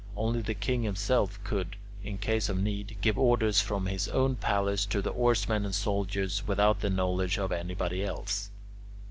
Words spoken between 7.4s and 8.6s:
anybody else.